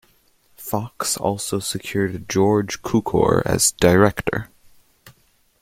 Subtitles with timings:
[0.57, 4.49] Fox also secured George Cukor as director.